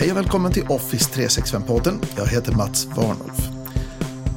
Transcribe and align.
Hej 0.00 0.10
och 0.10 0.16
välkommen 0.16 0.52
till 0.52 0.66
Office 0.68 1.20
365-podden. 1.20 1.98
Jag 2.16 2.26
heter 2.26 2.52
Mats 2.52 2.86
Warnolf. 2.86 3.48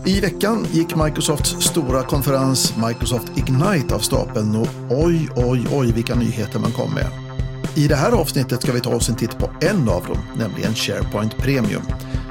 I 0.05 0.20
veckan 0.20 0.68
gick 0.71 0.96
Microsofts 0.96 1.50
stora 1.50 2.04
konferens 2.04 2.73
Microsoft 2.88 3.38
Ignite 3.38 3.96
av 3.96 3.99
stapeln 3.99 4.55
och 4.55 4.68
oj, 4.89 5.29
oj, 5.36 5.68
oj 5.71 5.91
vilka 5.91 6.15
nyheter 6.15 6.60
man 6.60 6.71
kom 6.71 6.94
med. 6.94 7.07
I 7.76 7.88
det 7.88 7.96
här 7.96 8.12
avsnittet 8.12 8.62
ska 8.62 8.71
vi 8.71 8.80
ta 8.80 8.95
oss 8.95 9.09
en 9.09 9.16
titt 9.16 9.38
på 9.38 9.49
en 9.62 9.89
av 9.89 10.05
dem, 10.05 10.18
nämligen 10.38 10.76
SharePoint 10.76 11.38
Premium. 11.38 11.84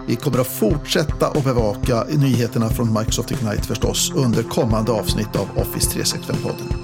Vi 0.06 0.16
kommer 0.16 0.38
att 0.38 0.46
fortsätta 0.46 1.28
att 1.28 1.44
bevaka 1.44 2.04
nyheterna 2.04 2.68
från 2.68 2.92
Microsoft 2.92 3.30
Ignite 3.30 3.62
förstås 3.62 4.12
under 4.14 4.42
kommande 4.42 4.92
avsnitt 4.92 5.36
av 5.36 5.48
Office 5.56 5.98
365-podden. 5.98 6.81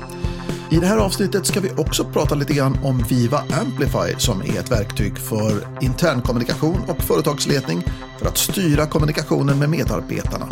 I 0.71 0.77
det 0.77 0.87
här 0.87 0.99
avsnittet 0.99 1.47
ska 1.47 1.61
vi 1.61 1.71
också 1.77 2.05
prata 2.05 2.35
lite 2.35 2.55
grann 2.55 2.79
om 2.85 3.05
Viva 3.09 3.39
Amplify 3.39 4.15
som 4.19 4.41
är 4.41 4.61
ett 4.61 4.71
verktyg 4.71 5.19
för 5.19 5.69
internkommunikation 5.81 6.81
och 6.89 7.03
företagsledning 7.03 7.83
för 8.19 8.27
att 8.27 8.39
styra 8.39 8.87
kommunikationen 8.87 9.59
med 9.59 9.71
medarbetarna. 9.71 10.49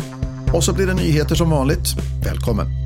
Och 0.55 0.64
så 0.64 0.72
blir 0.72 0.86
det 0.86 0.94
nyheter 0.94 1.34
som 1.34 1.50
vanligt. 1.50 1.86
Välkommen! 2.24 2.85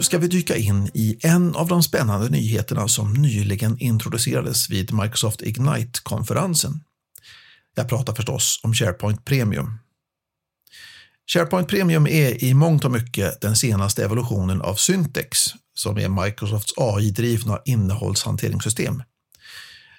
Nu 0.00 0.04
ska 0.04 0.18
vi 0.18 0.28
dyka 0.28 0.56
in 0.56 0.90
i 0.94 1.18
en 1.22 1.56
av 1.56 1.68
de 1.68 1.82
spännande 1.82 2.28
nyheterna 2.28 2.88
som 2.88 3.12
nyligen 3.12 3.78
introducerades 3.78 4.70
vid 4.70 4.92
Microsoft 4.92 5.42
Ignite-konferensen. 5.42 6.80
Jag 7.74 7.88
pratar 7.88 8.14
förstås 8.14 8.60
om 8.62 8.74
SharePoint 8.74 9.24
Premium. 9.24 9.78
SharePoint 11.32 11.68
Premium 11.68 12.06
är 12.06 12.44
i 12.44 12.54
mångt 12.54 12.84
och 12.84 12.90
mycket 12.90 13.40
den 13.40 13.56
senaste 13.56 14.04
evolutionen 14.04 14.62
av 14.62 14.74
Syntex 14.74 15.38
som 15.74 15.98
är 15.98 16.24
Microsofts 16.24 16.72
AI-drivna 16.76 17.58
innehållshanteringssystem. 17.64 19.02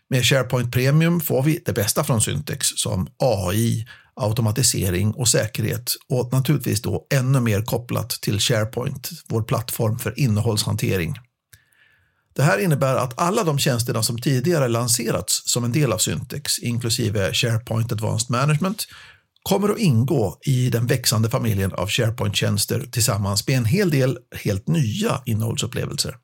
Med 0.09 0.25
SharePoint 0.25 0.73
Premium 0.73 1.21
får 1.21 1.43
vi 1.43 1.61
det 1.65 1.73
bästa 1.73 2.03
från 2.03 2.21
Syntex 2.21 2.67
som 2.75 3.07
AI, 3.17 3.87
automatisering 4.15 5.11
och 5.11 5.27
säkerhet 5.27 5.91
och 6.09 6.31
naturligtvis 6.31 6.81
då 6.81 7.07
ännu 7.13 7.39
mer 7.39 7.61
kopplat 7.61 8.09
till 8.09 8.39
SharePoint, 8.39 9.09
vår 9.27 9.41
plattform 9.41 9.99
för 9.99 10.19
innehållshantering. 10.19 11.15
Det 12.35 12.43
här 12.43 12.57
innebär 12.57 12.95
att 12.95 13.21
alla 13.21 13.43
de 13.43 13.59
tjänsterna 13.59 14.03
som 14.03 14.17
tidigare 14.17 14.67
lanserats 14.67 15.41
som 15.45 15.63
en 15.63 15.71
del 15.71 15.93
av 15.93 15.97
Syntex, 15.97 16.59
inklusive 16.59 17.33
SharePoint 17.33 17.91
Advanced 17.91 18.29
Management, 18.29 18.87
kommer 19.43 19.69
att 19.69 19.79
ingå 19.79 20.37
i 20.41 20.69
den 20.69 20.87
växande 20.87 21.29
familjen 21.29 21.73
av 21.73 21.87
SharePoint-tjänster 21.87 22.85
tillsammans 22.91 23.47
med 23.47 23.57
en 23.57 23.65
hel 23.65 23.89
del 23.89 24.17
helt 24.35 24.67
nya 24.67 25.21
innehållsupplevelser. 25.25 26.15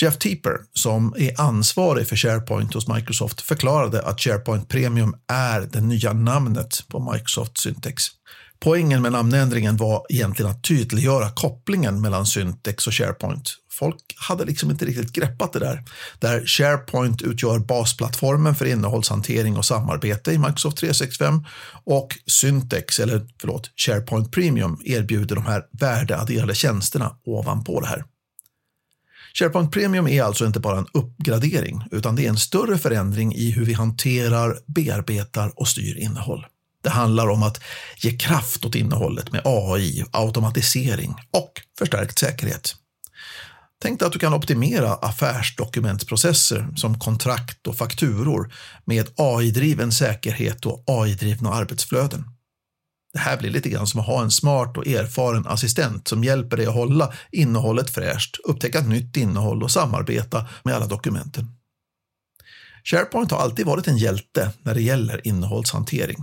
Jeff 0.00 0.18
Teeper, 0.18 0.58
som 0.72 1.14
är 1.18 1.40
ansvarig 1.40 2.08
för 2.08 2.16
SharePoint 2.16 2.74
hos 2.74 2.88
Microsoft, 2.88 3.40
förklarade 3.40 4.02
att 4.02 4.20
SharePoint 4.20 4.68
Premium 4.68 5.14
är 5.28 5.60
det 5.60 5.80
nya 5.80 6.12
namnet 6.12 6.84
på 6.88 7.12
Microsoft 7.12 7.58
Syntex. 7.58 8.04
Poängen 8.60 9.02
med 9.02 9.12
namnändringen 9.12 9.76
var 9.76 10.06
egentligen 10.08 10.50
att 10.50 10.64
tydliggöra 10.64 11.30
kopplingen 11.30 12.00
mellan 12.00 12.26
Syntex 12.26 12.86
och 12.86 12.92
SharePoint. 12.92 13.50
Folk 13.72 13.96
hade 14.16 14.44
liksom 14.44 14.70
inte 14.70 14.84
riktigt 14.84 15.12
greppat 15.12 15.52
det 15.52 15.58
där. 15.58 15.84
Där 16.18 16.46
SharePoint 16.46 17.22
utgör 17.22 17.58
basplattformen 17.58 18.54
för 18.54 18.64
innehållshantering 18.66 19.56
och 19.56 19.64
samarbete 19.64 20.32
i 20.32 20.38
Microsoft 20.38 20.76
365 20.76 21.44
och 21.84 22.18
Syntex, 22.26 23.00
eller 23.00 23.26
förlåt, 23.40 23.70
SharePoint 23.76 24.32
Premium 24.32 24.78
erbjuder 24.84 25.34
de 25.34 25.46
här 25.46 25.62
värdeadderade 25.80 26.54
tjänsterna 26.54 27.16
ovanpå 27.24 27.80
det 27.80 27.86
här. 27.86 28.04
SharePoint 29.38 29.72
Premium 29.72 30.08
är 30.08 30.22
alltså 30.22 30.46
inte 30.46 30.60
bara 30.60 30.78
en 30.78 30.86
uppgradering, 30.92 31.84
utan 31.90 32.16
det 32.16 32.24
är 32.24 32.28
en 32.28 32.36
större 32.36 32.78
förändring 32.78 33.34
i 33.34 33.50
hur 33.50 33.64
vi 33.64 33.72
hanterar, 33.72 34.58
bearbetar 34.66 35.52
och 35.56 35.68
styr 35.68 35.96
innehåll. 35.96 36.46
Det 36.82 36.90
handlar 36.90 37.28
om 37.28 37.42
att 37.42 37.60
ge 37.96 38.10
kraft 38.10 38.64
åt 38.64 38.74
innehållet 38.74 39.32
med 39.32 39.42
AI, 39.44 40.04
automatisering 40.10 41.14
och 41.30 41.52
förstärkt 41.78 42.18
säkerhet. 42.18 42.74
Tänk 43.82 43.98
dig 43.98 44.06
att 44.06 44.12
du 44.12 44.18
kan 44.18 44.34
optimera 44.34 44.94
affärsdokumentsprocesser 44.94 46.68
som 46.76 46.98
kontrakt 46.98 47.66
och 47.66 47.76
fakturor 47.76 48.52
med 48.84 49.08
AI-driven 49.16 49.92
säkerhet 49.92 50.66
och 50.66 50.84
AI-drivna 50.86 51.50
arbetsflöden. 51.50 52.24
Det 53.26 53.30
här 53.30 53.38
blir 53.38 53.50
lite 53.50 53.68
grann 53.68 53.86
som 53.86 54.00
att 54.00 54.06
ha 54.06 54.22
en 54.22 54.30
smart 54.30 54.76
och 54.76 54.86
erfaren 54.86 55.46
assistent 55.46 56.08
som 56.08 56.24
hjälper 56.24 56.56
dig 56.56 56.66
att 56.66 56.74
hålla 56.74 57.12
innehållet 57.32 57.90
fräscht, 57.90 58.36
upptäcka 58.44 58.80
nytt 58.80 59.16
innehåll 59.16 59.62
och 59.62 59.70
samarbeta 59.70 60.48
med 60.62 60.74
alla 60.74 60.86
dokumenten. 60.86 61.50
SharePoint 62.84 63.30
har 63.30 63.38
alltid 63.38 63.66
varit 63.66 63.88
en 63.88 63.96
hjälte 63.96 64.50
när 64.62 64.74
det 64.74 64.82
gäller 64.82 65.26
innehållshantering. 65.26 66.16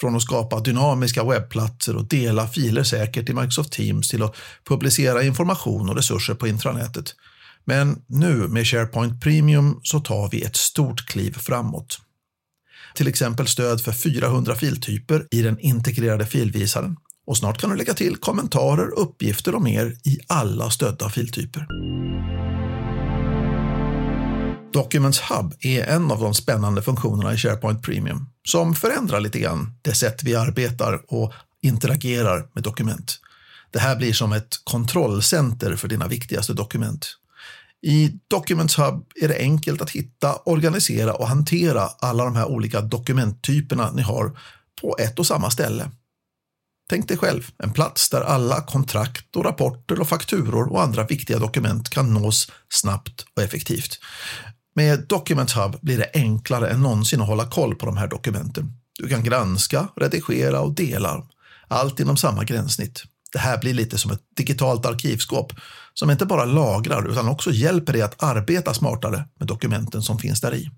Från 0.00 0.16
att 0.16 0.22
skapa 0.22 0.60
dynamiska 0.60 1.24
webbplatser 1.24 1.96
och 1.96 2.08
dela 2.08 2.48
filer 2.48 2.82
säkert 2.82 3.28
i 3.28 3.34
Microsoft 3.34 3.72
Teams 3.72 4.08
till 4.08 4.22
att 4.22 4.36
publicera 4.68 5.22
information 5.22 5.88
och 5.88 5.96
resurser 5.96 6.34
på 6.34 6.48
intranätet. 6.48 7.14
Men 7.64 8.02
nu 8.06 8.34
med 8.48 8.66
SharePoint 8.66 9.22
Premium 9.22 9.80
så 9.82 10.00
tar 10.00 10.30
vi 10.30 10.42
ett 10.42 10.56
stort 10.56 11.06
kliv 11.06 11.32
framåt 11.32 12.00
till 12.94 13.08
exempel 13.08 13.46
stöd 13.46 13.80
för 13.80 13.92
400 13.92 14.54
filtyper 14.54 15.26
i 15.30 15.42
den 15.42 15.58
integrerade 15.58 16.26
filvisaren. 16.26 16.96
Och 17.26 17.36
snart 17.36 17.60
kan 17.60 17.70
du 17.70 17.76
lägga 17.76 17.94
till 17.94 18.16
kommentarer, 18.16 18.98
uppgifter 18.98 19.54
och 19.54 19.62
mer 19.62 19.96
i 20.04 20.18
alla 20.26 20.70
stödda 20.70 21.10
filtyper. 21.10 21.66
Documents 24.72 25.20
Hub 25.20 25.54
är 25.60 25.84
en 25.84 26.10
av 26.10 26.20
de 26.20 26.34
spännande 26.34 26.82
funktionerna 26.82 27.34
i 27.34 27.36
SharePoint 27.36 27.82
Premium 27.82 28.26
som 28.48 28.74
förändrar 28.74 29.20
lite 29.20 29.38
grann 29.38 29.72
det 29.82 29.94
sätt 29.94 30.22
vi 30.22 30.34
arbetar 30.34 31.00
och 31.08 31.32
interagerar 31.62 32.48
med 32.54 32.62
dokument. 32.62 33.18
Det 33.70 33.78
här 33.78 33.96
blir 33.96 34.12
som 34.12 34.32
ett 34.32 34.60
kontrollcenter 34.64 35.76
för 35.76 35.88
dina 35.88 36.08
viktigaste 36.08 36.52
dokument. 36.52 37.16
I 37.82 38.12
Documents 38.30 38.78
Hub 38.78 39.04
är 39.14 39.28
det 39.28 39.38
enkelt 39.38 39.80
att 39.80 39.90
hitta, 39.90 40.36
organisera 40.44 41.14
och 41.14 41.28
hantera 41.28 41.82
alla 42.00 42.24
de 42.24 42.36
här 42.36 42.46
olika 42.46 42.80
dokumenttyperna 42.80 43.90
ni 43.90 44.02
har 44.02 44.38
på 44.80 44.96
ett 44.98 45.18
och 45.18 45.26
samma 45.26 45.50
ställe. 45.50 45.90
Tänk 46.90 47.08
dig 47.08 47.16
själv 47.16 47.50
en 47.58 47.72
plats 47.72 48.10
där 48.10 48.20
alla 48.20 48.60
kontrakt 48.60 49.36
och 49.36 49.44
rapporter 49.44 50.00
och 50.00 50.08
fakturor 50.08 50.72
och 50.72 50.82
andra 50.82 51.06
viktiga 51.06 51.38
dokument 51.38 51.90
kan 51.90 52.14
nås 52.14 52.52
snabbt 52.68 53.24
och 53.36 53.42
effektivt. 53.42 53.98
Med 54.74 55.06
Document 55.08 55.50
Hub 55.50 55.80
blir 55.80 55.98
det 55.98 56.10
enklare 56.14 56.68
än 56.70 56.82
någonsin 56.82 57.20
att 57.20 57.26
hålla 57.26 57.50
koll 57.50 57.74
på 57.74 57.86
de 57.86 57.96
här 57.96 58.08
dokumenten. 58.08 58.72
Du 58.98 59.08
kan 59.08 59.24
granska, 59.24 59.88
redigera 59.96 60.60
och 60.60 60.74
dela, 60.74 61.22
allt 61.68 62.00
inom 62.00 62.16
samma 62.16 62.44
gränssnitt. 62.44 63.04
Det 63.32 63.38
här 63.38 63.58
blir 63.58 63.74
lite 63.74 63.98
som 63.98 64.10
ett 64.10 64.22
digitalt 64.36 64.86
arkivskåp 64.86 65.52
som 65.94 66.10
inte 66.10 66.26
bara 66.26 66.44
lagrar 66.44 67.10
utan 67.10 67.28
också 67.28 67.50
hjälper 67.50 67.92
dig 67.92 68.02
att 68.02 68.22
arbeta 68.22 68.74
smartare 68.74 69.24
med 69.38 69.48
dokumenten 69.48 70.02
som 70.02 70.18
finns 70.18 70.40
där 70.40 70.54
i. 70.54 70.70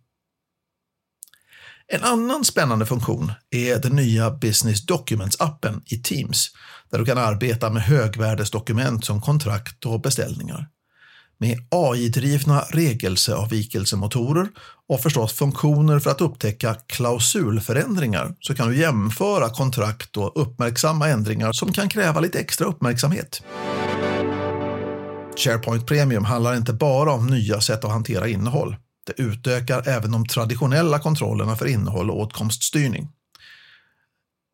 En 1.86 2.02
annan 2.02 2.44
spännande 2.44 2.86
funktion 2.86 3.32
är 3.50 3.78
den 3.78 3.96
nya 3.96 4.30
Business 4.30 4.86
Documents-appen 4.86 5.82
i 5.86 5.98
Teams 5.98 6.50
där 6.90 6.98
du 6.98 7.04
kan 7.04 7.18
arbeta 7.18 7.70
med 7.70 7.82
högvärdesdokument 7.82 9.04
som 9.04 9.20
kontrakt 9.20 9.86
och 9.86 10.00
beställningar. 10.00 10.68
Med 11.42 11.58
AI-drivna 11.70 12.64
regelseavvikelsemotorer 12.70 14.48
och 14.88 15.00
förstås 15.00 15.32
funktioner 15.32 15.98
för 15.98 16.10
att 16.10 16.20
upptäcka 16.20 16.74
klausulförändringar 16.74 18.34
så 18.40 18.54
kan 18.54 18.68
du 18.68 18.76
jämföra 18.76 19.50
kontrakt 19.50 20.16
och 20.16 20.42
uppmärksamma 20.42 21.08
ändringar 21.08 21.52
som 21.52 21.72
kan 21.72 21.88
kräva 21.88 22.20
lite 22.20 22.40
extra 22.40 22.66
uppmärksamhet. 22.66 23.42
SharePoint 25.36 25.86
Premium 25.86 26.24
handlar 26.24 26.56
inte 26.56 26.72
bara 26.72 27.12
om 27.12 27.26
nya 27.26 27.60
sätt 27.60 27.84
att 27.84 27.90
hantera 27.90 28.28
innehåll. 28.28 28.76
Det 29.06 29.22
utökar 29.22 29.88
även 29.88 30.12
de 30.12 30.26
traditionella 30.26 30.98
kontrollerna 30.98 31.56
för 31.56 31.66
innehåll 31.66 32.10
och 32.10 32.20
åtkomststyrning. 32.20 33.08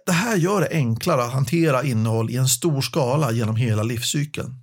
Det 0.06 0.12
här 0.12 0.36
gör 0.36 0.60
det 0.60 0.68
enklare 0.70 1.24
att 1.24 1.32
hantera 1.32 1.82
innehåll 1.82 2.30
i 2.30 2.36
en 2.36 2.48
stor 2.48 2.80
skala 2.80 3.32
genom 3.32 3.56
hela 3.56 3.82
livscykeln. 3.82 4.54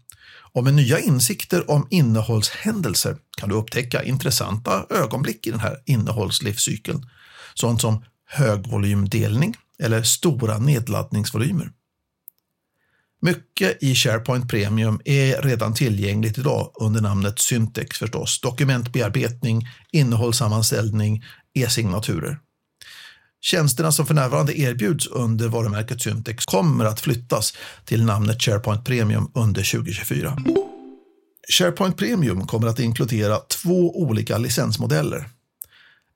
Och 0.56 0.64
med 0.64 0.74
nya 0.74 1.00
insikter 1.00 1.72
om 1.72 1.88
innehållshändelser 1.90 3.18
kan 3.38 3.50
du 3.50 3.56
upptäcka 3.56 4.04
intressanta 4.04 4.86
ögonblick 4.90 5.48
i 5.48 5.52
den 5.52 5.60
här 5.60 5.78
innehållslivscykeln. 5.86 7.10
Sånt 7.54 7.82
som 7.82 8.04
högvolymdelning 8.26 9.56
eller 9.80 10.04
stora 10.04 10.58
nedladdningsvolymer. 10.58 11.72
Mycket 13.22 13.84
i 13.84 13.96
SharePoint 13.96 14.50
Premium 14.50 15.02
är 15.06 15.42
redan 15.42 15.74
tillgängligt 15.74 16.38
idag 16.38 16.72
under 16.76 17.02
namnet 17.02 17.40
Syntex 17.40 17.98
förstås. 17.98 18.42
Dokumentbearbetning, 18.42 19.68
innehållssammanställning, 19.92 21.24
e-signaturer. 21.54 22.40
Tjänsterna 23.46 23.92
som 23.92 24.06
för 24.06 24.14
närvarande 24.14 24.60
erbjuds 24.60 25.08
under 25.08 25.48
varumärket 25.48 26.02
Syntex 26.02 26.46
kommer 26.46 26.86
att 26.86 27.00
flyttas 27.00 27.54
till 27.86 28.06
namnet 28.06 28.42
SharePoint 28.42 28.86
Premium 28.86 29.32
under 29.34 29.72
2024. 29.72 30.38
SharePoint 31.50 31.98
Premium 31.98 32.48
kommer 32.48 32.68
att 32.68 32.80
inkludera 32.80 33.38
två 33.38 34.02
olika 34.02 34.38
licensmodeller. 34.38 35.30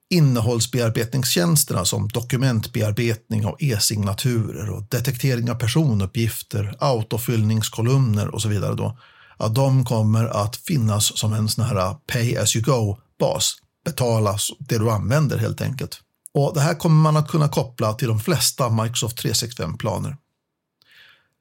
Innehållsbearbetningstjänsterna 0.10 1.86
som 1.86 2.08
dokumentbearbetning 2.08 3.46
av 3.46 3.56
e-signaturer 3.60 4.70
och 4.70 4.84
detektering 4.84 5.52
av 5.52 5.56
personuppgifter, 5.56 6.75
autofyllningskolumner 6.80 8.28
och 8.28 8.42
så 8.42 8.50
vidare. 8.50 8.75
Då, 8.75 8.98
ja, 9.40 9.48
de 9.48 9.86
kommer 9.86 10.25
att 10.25 10.56
finnas 10.56 11.18
som 11.18 11.34
en 11.34 11.50
sån 11.50 11.66
här 11.66 11.96
pay 12.08 12.38
as 12.38 12.56
you 12.56 12.66
go-bas. 12.66 13.56
Betalas 13.86 14.52
det 14.60 14.78
du 14.78 14.92
använder 14.92 15.38
helt 15.38 15.62
enkelt. 15.62 16.02
Och 16.34 16.54
Det 16.54 16.62
här 16.62 16.76
kommer 16.76 16.96
man 16.96 17.18
att 17.18 17.28
kunna 17.28 17.48
koppla 17.48 17.94
till 17.94 18.08
de 18.08 18.20
flesta 18.20 18.70
Microsoft 18.70 19.24
365-planer. 19.24 20.18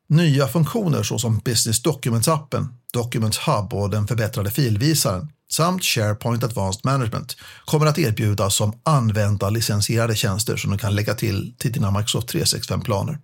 Nya 0.08 0.48
funktioner 0.48 1.02
såsom 1.02 1.38
Business 1.38 1.84
Documents-appen, 1.84 2.66
Documents 2.92 3.38
Hub 3.38 3.74
och 3.74 3.90
den 3.90 4.06
förbättrade 4.06 4.50
filvisaren 4.50 5.32
samt 5.50 5.84
SharePoint 5.84 6.44
Advanced 6.44 6.84
Management 6.84 7.36
kommer 7.64 7.86
att 7.86 7.98
erbjudas 7.98 8.54
som 8.54 8.80
användarlicensierade 8.82 10.14
tjänster 10.14 10.56
som 10.56 10.70
du 10.70 10.78
kan 10.78 10.94
lägga 10.94 11.14
till 11.14 11.54
till 11.58 11.72
dina 11.72 11.90
Microsoft 11.90 12.34
365-planer. 12.34 13.18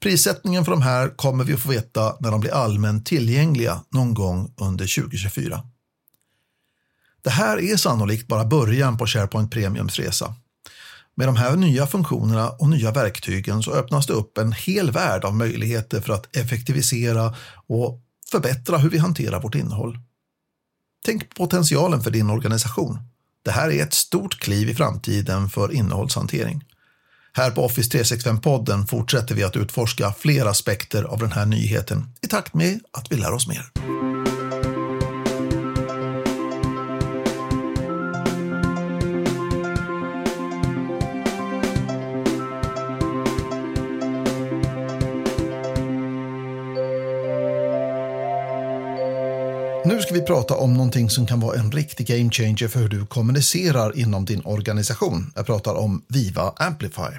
Prissättningen 0.00 0.64
för 0.64 0.72
de 0.72 0.82
här 0.82 1.16
kommer 1.16 1.44
vi 1.44 1.54
att 1.54 1.60
få 1.60 1.68
veta 1.68 2.16
när 2.20 2.30
de 2.30 2.40
blir 2.40 2.54
allmänt 2.54 3.06
tillgängliga 3.06 3.80
någon 3.90 4.14
gång 4.14 4.54
under 4.56 5.02
2024. 5.02 5.62
Det 7.22 7.30
här 7.30 7.60
är 7.60 7.76
sannolikt 7.76 8.28
bara 8.28 8.44
början 8.44 8.98
på 8.98 9.06
SharePoint 9.06 9.50
Premiums 9.50 9.98
resa. 9.98 10.34
Med 11.16 11.28
de 11.28 11.36
här 11.36 11.56
nya 11.56 11.86
funktionerna 11.86 12.50
och 12.50 12.68
nya 12.68 12.92
verktygen 12.92 13.62
så 13.62 13.72
öppnas 13.72 14.06
det 14.06 14.12
upp 14.12 14.38
en 14.38 14.52
hel 14.52 14.90
värld 14.90 15.24
av 15.24 15.36
möjligheter 15.36 16.00
för 16.00 16.12
att 16.12 16.36
effektivisera 16.36 17.34
och 17.66 18.00
förbättra 18.30 18.78
hur 18.78 18.90
vi 18.90 18.98
hanterar 18.98 19.42
vårt 19.42 19.54
innehåll. 19.54 19.98
Tänk 21.04 21.28
på 21.28 21.34
potentialen 21.34 22.00
för 22.00 22.10
din 22.10 22.30
organisation. 22.30 22.98
Det 23.44 23.50
här 23.50 23.70
är 23.70 23.82
ett 23.82 23.94
stort 23.94 24.40
kliv 24.40 24.68
i 24.68 24.74
framtiden 24.74 25.48
för 25.48 25.72
innehållshantering. 25.72 26.64
Här 27.32 27.50
på 27.50 27.64
Office 27.64 27.98
365-podden 27.98 28.86
fortsätter 28.86 29.34
vi 29.34 29.44
att 29.44 29.56
utforska 29.56 30.12
fler 30.12 30.46
aspekter 30.46 31.02
av 31.04 31.18
den 31.18 31.32
här 31.32 31.46
nyheten 31.46 32.06
i 32.22 32.26
takt 32.26 32.54
med 32.54 32.80
att 32.92 33.12
vi 33.12 33.16
lär 33.16 33.32
oss 33.32 33.48
mer. 33.48 33.70
Nu 49.84 50.02
ska 50.02 50.14
vi 50.14 50.22
prata 50.22 50.56
om 50.56 50.74
någonting 50.74 51.10
som 51.10 51.26
kan 51.26 51.40
vara 51.40 51.58
en 51.58 51.72
riktig 51.72 52.06
game 52.06 52.30
changer 52.30 52.68
för 52.68 52.80
hur 52.80 52.88
du 52.88 53.06
kommunicerar 53.06 53.98
inom 53.98 54.24
din 54.24 54.42
organisation. 54.44 55.32
Jag 55.36 55.46
pratar 55.46 55.74
om 55.74 56.02
Viva 56.08 56.52
Amplify. 56.56 57.10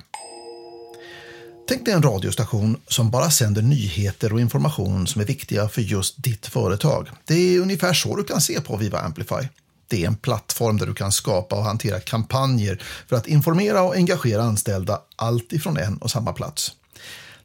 Tänk 1.68 1.86
dig 1.86 1.94
en 1.94 2.04
radiostation 2.04 2.78
som 2.88 3.12
bara 3.12 3.32
sänder 3.32 3.62
nyheter 3.62 4.34
och 4.34 4.42
information 4.42 5.08
som 5.08 5.22
är 5.22 5.26
viktiga 5.26 5.70
för 5.70 5.82
just 5.82 6.24
ditt 6.24 6.48
företag. 6.48 7.10
Det 7.26 7.56
är 7.56 7.60
ungefär 7.60 7.94
så 7.94 8.16
du 8.16 8.24
kan 8.24 8.42
se 8.42 8.62
på 8.62 8.78
Viva 8.78 9.00
Amplify. 9.00 9.48
Det 9.88 10.04
är 10.04 10.08
en 10.08 10.16
plattform 10.16 10.78
där 10.78 10.86
du 10.86 10.94
kan 10.94 11.12
skapa 11.12 11.56
och 11.56 11.64
hantera 11.64 12.00
kampanjer 12.00 12.82
för 13.08 13.16
att 13.16 13.28
informera 13.28 13.82
och 13.82 13.96
engagera 13.96 14.44
anställda 14.44 15.02
allt 15.16 15.54
ifrån 15.54 15.78
en 15.78 15.98
och 15.98 16.12
samma 16.12 16.34
plats. 16.34 16.72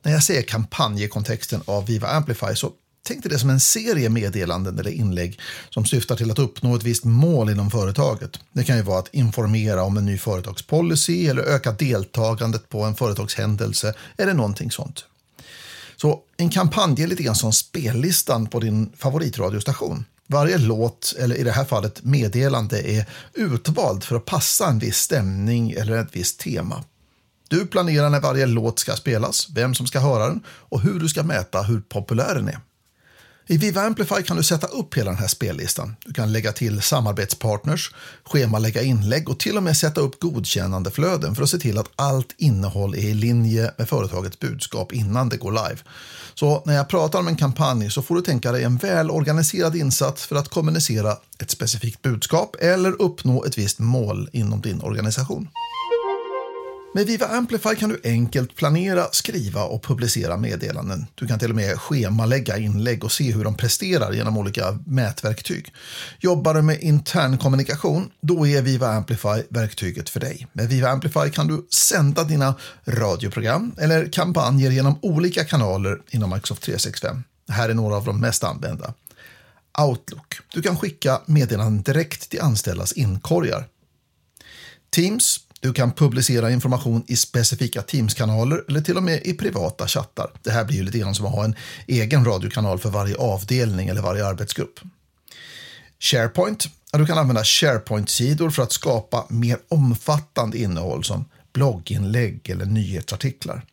När 0.03 0.13
jag 0.13 0.23
säger 0.23 0.43
kampanjekontexten 0.43 1.63
av 1.65 1.87
Viva 1.87 2.09
Amplify 2.09 2.55
så 2.55 2.73
Tänk 3.07 3.23
dig 3.23 3.31
det 3.31 3.39
som 3.39 3.51
en 3.51 3.61
serie 3.61 4.09
meddelanden 4.09 4.79
eller 4.79 4.91
inlägg 4.91 5.41
som 5.71 5.87
syftar 5.87 6.17
till 6.17 6.31
att 6.31 6.39
uppnå 6.39 6.77
ett 6.77 6.83
visst 6.83 7.05
mål 7.05 7.51
inom 7.51 7.71
företaget. 7.71 8.41
Det 8.53 8.65
kan 8.65 8.77
ju 8.77 8.83
vara 8.83 8.99
att 8.99 9.15
informera 9.15 9.83
om 9.83 9.97
en 9.97 10.07
ny 10.07 10.19
företagspolicy 10.19 11.27
eller 11.27 11.43
öka 11.43 11.73
deltagandet 11.73 12.69
på 12.69 12.83
en 12.83 12.95
företagshändelse 12.95 13.95
eller 14.17 14.35
någonting 14.35 14.71
sånt. 14.71 15.05
Så 15.97 16.21
en 16.37 16.51
kampanj 16.51 17.03
är 17.03 17.07
lite 17.07 17.23
grann 17.23 17.35
som 17.35 17.53
spellistan 17.53 18.47
på 18.47 18.61
din 18.61 18.93
favoritradiostation. 18.97 20.05
Varje 20.27 20.59
låt, 20.59 21.15
eller 21.19 21.37
i 21.37 21.43
det 21.43 21.53
här 21.53 21.65
fallet 21.65 22.05
meddelande, 22.05 22.91
är 22.91 23.07
utvald 23.35 24.05
för 24.05 24.17
att 24.17 24.25
passa 24.25 24.67
en 24.67 24.79
viss 24.79 24.97
stämning 24.97 25.71
eller 25.71 25.97
ett 25.97 26.17
visst 26.17 26.41
tema. 26.41 26.85
Du 27.49 27.67
planerar 27.67 28.11
när 28.11 28.21
varje 28.21 28.47
låt 28.47 28.79
ska 28.79 28.97
spelas, 28.97 29.49
vem 29.55 29.75
som 29.75 29.87
ska 29.87 30.01
höra 30.01 30.29
den 30.29 30.43
och 30.49 30.81
hur 30.81 31.01
du 31.01 31.09
ska 31.09 31.23
mäta 31.23 31.63
hur 31.63 31.81
populär 31.81 32.35
den 32.35 32.49
är. 32.49 32.61
I 33.49 33.57
Viva 33.57 33.81
Amplify 33.81 34.23
kan 34.23 34.37
du 34.37 34.43
sätta 34.43 34.67
upp 34.67 34.95
hela 34.95 35.11
den 35.11 35.21
här 35.21 35.29
spellistan. 35.29 35.97
Du 36.05 36.13
kan 36.13 36.33
lägga 36.33 36.53
till 36.53 36.83
samarbetspartners, 36.83 37.95
schemalägga 38.25 38.83
inlägg 38.83 39.29
och 39.29 39.39
till 39.39 39.57
och 39.57 39.63
med 39.63 39.77
sätta 39.77 40.01
upp 40.01 40.21
godkännandeflöden 40.21 41.35
för 41.35 41.43
att 41.43 41.49
se 41.49 41.59
till 41.59 41.79
att 41.79 41.91
allt 41.97 42.35
innehåll 42.37 42.95
är 42.95 42.99
i 42.99 43.15
linje 43.15 43.71
med 43.77 43.89
företagets 43.89 44.39
budskap 44.39 44.93
innan 44.93 45.29
det 45.29 45.37
går 45.37 45.53
live. 45.53 45.79
Så 46.35 46.63
när 46.67 46.75
jag 46.75 46.89
pratar 46.89 47.19
om 47.19 47.29
en 47.29 47.37
kampanj 47.37 47.91
så 47.91 48.03
får 48.03 48.15
du 48.15 48.23
tänka 48.23 48.53
dig 48.53 48.65
en 48.65 48.77
välorganiserad 48.77 49.77
insats 49.77 50.27
för 50.27 50.37
att 50.37 50.49
kommunicera 50.49 51.17
ett 51.39 51.51
specifikt 51.51 52.03
budskap 52.03 52.57
eller 52.61 53.03
uppnå 53.03 53.45
ett 53.45 53.59
visst 53.59 53.79
mål 53.79 54.29
inom 54.33 54.61
din 54.61 54.81
organisation. 54.81 55.49
Med 56.97 57.07
Viva 57.07 57.27
Amplify 57.27 57.77
kan 57.77 57.89
du 57.89 58.01
enkelt 58.05 58.57
planera, 58.57 59.07
skriva 59.13 59.65
och 59.65 59.83
publicera 59.83 60.37
meddelanden. 60.37 61.07
Du 61.15 61.27
kan 61.27 61.39
till 61.39 61.51
och 61.51 61.57
med 61.57 61.79
schemalägga 61.79 62.59
inlägg 62.59 63.05
och 63.05 63.13
se 63.13 63.33
hur 63.33 63.45
de 63.45 63.57
presterar 63.57 64.13
genom 64.13 64.37
olika 64.37 64.79
mätverktyg. 64.87 65.75
Jobbar 66.19 66.55
du 66.55 66.63
med 66.63 66.81
intern 66.81 67.39
kommunikation, 67.39 68.11
då 68.21 68.47
är 68.47 68.63
Viva 68.63 68.89
Amplify 68.89 69.43
verktyget 69.49 70.09
för 70.09 70.21
dig. 70.21 70.47
Med 70.53 70.69
Viva 70.69 70.89
Amplify 70.89 71.31
kan 71.31 71.47
du 71.47 71.67
sända 71.71 72.25
dina 72.25 72.55
radioprogram 72.85 73.75
eller 73.79 74.13
kampanjer 74.13 74.71
genom 74.71 74.99
olika 75.03 75.45
kanaler 75.45 75.99
inom 76.11 76.31
Microsoft 76.31 76.63
365. 76.63 77.23
Det 77.47 77.53
här 77.53 77.69
är 77.69 77.75
några 77.75 77.97
av 77.97 78.05
de 78.05 78.21
mest 78.21 78.45
använda. 78.45 78.95
Outlook. 79.79 80.39
Du 80.53 80.63
kan 80.63 80.77
skicka 80.79 81.21
meddelanden 81.27 81.83
direkt 81.83 82.31
till 82.31 82.41
anställdas 82.41 82.93
inkorgar. 82.93 83.67
Teams 84.91 85.46
du 85.61 85.73
kan 85.73 85.93
publicera 85.93 86.51
information 86.51 87.05
i 87.07 87.17
specifika 87.17 87.83
Teams-kanaler 87.83 88.65
eller 88.69 88.81
till 88.81 88.97
och 88.97 89.03
med 89.03 89.21
i 89.25 89.35
privata 89.35 89.89
chattar. 89.89 90.31
Det 90.43 90.51
här 90.51 90.65
blir 90.65 90.77
ju 90.77 90.83
lite 90.83 90.99
grann 90.99 91.15
som 91.15 91.27
att 91.27 91.33
ha 91.33 91.45
en 91.45 91.57
egen 91.87 92.25
radiokanal 92.25 92.79
för 92.79 92.91
varje 92.91 93.17
avdelning 93.17 93.89
eller 93.89 94.03
varje 94.03 94.27
arbetsgrupp. 94.27 94.81
SharePoint. 95.99 96.67
Du 96.93 97.07
kan 97.07 97.19
använda 97.19 97.45
SharePoint-sidor 97.45 98.51
för 98.51 98.63
att 98.63 98.73
skapa 98.73 99.27
mer 99.29 99.59
omfattande 99.69 100.59
innehåll 100.59 101.05
som 101.05 101.25
blogginlägg 101.53 102.51
eller 102.51 102.65
nyhetsartiklar. 102.65 103.65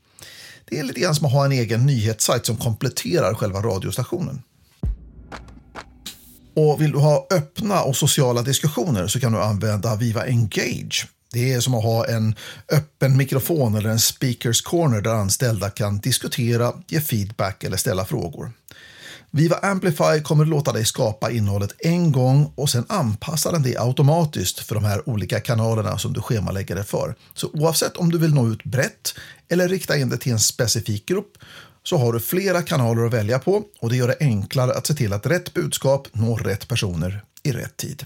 Det 0.65 0.79
är 0.79 0.83
lite 0.83 0.99
grann 0.99 1.15
som 1.15 1.25
att 1.25 1.31
ha 1.31 1.45
en 1.45 1.51
egen 1.51 1.85
nyhetssajt 1.85 2.45
som 2.45 2.57
kompletterar 2.57 3.33
själva 3.33 3.61
radiostationen. 3.61 4.41
Och 6.55 6.81
vill 6.81 6.91
du 6.91 6.97
ha 6.97 7.27
öppna 7.31 7.81
och 7.83 7.95
sociala 7.95 8.41
diskussioner 8.41 9.07
så 9.07 9.19
kan 9.19 9.31
du 9.31 9.41
använda 9.41 9.95
Viva 9.95 10.25
Engage 10.25 11.07
det 11.33 11.53
är 11.53 11.59
som 11.59 11.75
att 11.75 11.83
ha 11.83 12.05
en 12.07 12.35
öppen 12.71 13.17
mikrofon 13.17 13.75
eller 13.75 13.89
en 13.89 13.99
speakers 13.99 14.61
corner 14.61 15.01
där 15.01 15.13
anställda 15.13 15.69
kan 15.69 15.99
diskutera, 15.99 16.73
ge 16.87 17.01
feedback 17.01 17.63
eller 17.63 17.77
ställa 17.77 18.05
frågor. 18.05 18.51
Viva 19.31 19.55
Amplify 19.55 20.21
kommer 20.23 20.43
att 20.43 20.49
låta 20.49 20.71
dig 20.71 20.85
skapa 20.85 21.31
innehållet 21.31 21.75
en 21.79 22.11
gång 22.11 22.53
och 22.55 22.69
sen 22.69 22.85
anpassar 22.89 23.51
den 23.51 23.63
det 23.63 23.77
automatiskt 23.77 24.59
för 24.59 24.75
de 24.75 24.83
här 24.83 25.09
olika 25.09 25.39
kanalerna 25.39 25.97
som 25.97 26.13
du 26.13 26.21
schemalägger 26.21 26.75
det 26.75 26.83
för. 26.83 27.15
Så 27.33 27.49
oavsett 27.53 27.97
om 27.97 28.11
du 28.11 28.17
vill 28.17 28.33
nå 28.33 28.49
ut 28.49 28.63
brett 28.63 29.15
eller 29.49 29.67
rikta 29.67 29.97
in 29.97 30.09
det 30.09 30.17
till 30.17 30.31
en 30.31 30.39
specifik 30.39 31.05
grupp 31.05 31.37
så 31.83 31.97
har 31.97 32.13
du 32.13 32.19
flera 32.19 32.61
kanaler 32.61 33.05
att 33.05 33.13
välja 33.13 33.39
på 33.39 33.63
och 33.79 33.89
det 33.89 33.95
gör 33.95 34.07
det 34.07 34.17
enklare 34.19 34.73
att 34.73 34.87
se 34.87 34.93
till 34.93 35.13
att 35.13 35.25
rätt 35.25 35.53
budskap 35.53 36.07
når 36.11 36.37
rätt 36.37 36.67
personer 36.67 37.23
i 37.43 37.51
rätt 37.51 37.77
tid. 37.77 38.05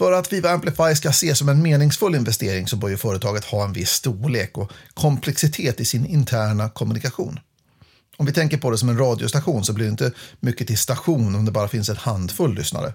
För 0.00 0.12
att 0.12 0.32
Viva 0.32 0.50
Amplify 0.50 0.94
ska 0.94 1.08
ses 1.08 1.38
som 1.38 1.48
en 1.48 1.62
meningsfull 1.62 2.14
investering 2.14 2.68
så 2.68 2.76
bör 2.76 2.88
ju 2.88 2.96
företaget 2.96 3.44
ha 3.44 3.64
en 3.64 3.72
viss 3.72 3.90
storlek 3.90 4.58
och 4.58 4.72
komplexitet 4.94 5.80
i 5.80 5.84
sin 5.84 6.06
interna 6.06 6.68
kommunikation. 6.68 7.40
Om 8.16 8.26
vi 8.26 8.32
tänker 8.32 8.58
på 8.58 8.70
det 8.70 8.78
som 8.78 8.88
en 8.88 8.98
radiostation 8.98 9.64
så 9.64 9.72
blir 9.72 9.84
det 9.84 9.90
inte 9.90 10.12
mycket 10.40 10.66
till 10.66 10.78
station 10.78 11.34
om 11.34 11.44
det 11.44 11.50
bara 11.50 11.68
finns 11.68 11.88
en 11.88 11.96
handfull 11.96 12.54
lyssnare. 12.54 12.94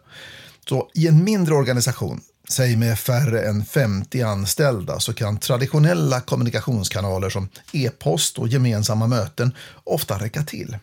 Så 0.70 0.90
i 0.94 1.08
en 1.08 1.24
mindre 1.24 1.56
organisation, 1.56 2.22
säg 2.50 2.76
med 2.76 3.00
färre 3.00 3.42
än 3.42 3.66
50 3.66 4.22
anställda, 4.22 5.00
så 5.00 5.14
kan 5.14 5.38
traditionella 5.38 6.22
kommunikationskanaler 6.22 7.30
som 7.30 7.50
e-post 7.74 8.38
och 8.38 8.48
gemensamma 8.48 9.08
möten 9.08 9.56
ofta 9.84 10.18
räcka 10.18 10.44
till. 10.44 10.78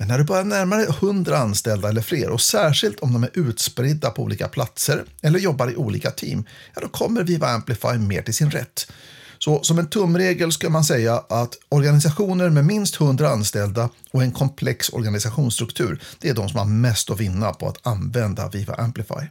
Men 0.00 0.08
när 0.08 0.18
du 0.18 0.24
börjar 0.24 0.44
närma 0.44 0.76
dig 0.76 0.86
100 0.86 1.38
anställda 1.38 1.88
eller 1.88 2.02
fler 2.02 2.30
och 2.30 2.40
särskilt 2.40 3.00
om 3.00 3.12
de 3.12 3.24
är 3.24 3.30
utspridda 3.34 4.10
på 4.10 4.22
olika 4.22 4.48
platser 4.48 5.04
eller 5.22 5.38
jobbar 5.38 5.70
i 5.70 5.76
olika 5.76 6.10
team, 6.10 6.44
ja, 6.74 6.80
då 6.80 6.88
kommer 6.88 7.22
Viva 7.22 7.48
Amplify 7.48 7.98
mer 7.98 8.22
till 8.22 8.34
sin 8.34 8.50
rätt. 8.50 8.92
Så 9.38 9.62
som 9.62 9.78
en 9.78 9.86
tumregel 9.86 10.52
ska 10.52 10.70
man 10.70 10.84
säga 10.84 11.24
att 11.28 11.58
organisationer 11.68 12.50
med 12.50 12.64
minst 12.64 13.00
100 13.00 13.28
anställda 13.28 13.90
och 14.10 14.22
en 14.22 14.32
komplex 14.32 14.88
organisationsstruktur, 14.88 16.02
det 16.18 16.28
är 16.28 16.34
de 16.34 16.48
som 16.48 16.58
har 16.58 16.66
mest 16.66 17.10
att 17.10 17.20
vinna 17.20 17.52
på 17.52 17.68
att 17.68 17.86
använda 17.86 18.48
Viva 18.48 18.74
Amplify. 18.74 19.26